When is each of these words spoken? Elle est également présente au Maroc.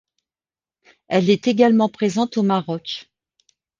Elle 1.09 1.29
est 1.29 1.47
également 1.47 1.87
présente 1.87 2.35
au 2.37 2.41
Maroc. 2.41 3.07